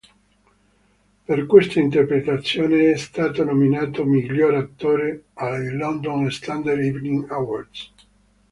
Per 1.27 1.45
questa 1.45 1.79
interpretazione 1.79 2.91
è 2.91 2.97
stato 2.97 3.43
nominato 3.43 4.03
miglior 4.03 4.55
attore 4.55 5.25
ai 5.35 5.69
London 5.73 6.31
Standard 6.31 6.79
Evening 6.79 7.29
Awards. 7.31 7.93